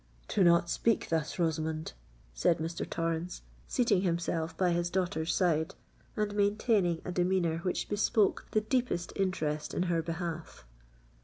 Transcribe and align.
"Do 0.27 0.43
not 0.43 0.67
speak 0.67 1.09
thus, 1.09 1.37
Rosamond," 1.37 1.93
said 2.33 2.57
Mr. 2.57 2.89
Torrens, 2.89 3.43
seating 3.67 4.01
himself 4.01 4.57
by 4.57 4.71
his 4.71 4.89
daughter's 4.89 5.31
side, 5.31 5.75
and 6.17 6.33
maintaining 6.33 7.03
a 7.05 7.11
demeanour 7.11 7.59
which 7.59 7.87
bespoke 7.87 8.47
the 8.49 8.61
deepest 8.61 9.13
interest 9.15 9.75
in 9.75 9.83
her 9.93 10.01
behalf. 10.01 10.65